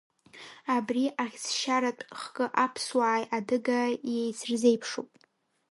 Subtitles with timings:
[0.75, 5.09] Абри ахьӡшьаратә хкы аԥсуааи адыгааи иеицырзеиԥшуп.